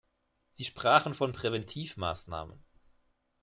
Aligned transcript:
Sie 0.51 0.63
sprachen 0.63 1.13
von 1.13 1.31
Präventivmaßnahmen. 1.31 2.57